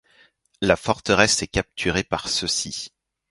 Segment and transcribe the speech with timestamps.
[0.61, 2.91] La forteresse est capturée par ceux-ci.